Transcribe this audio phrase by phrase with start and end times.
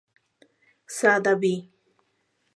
[0.99, 1.55] Sada" vi.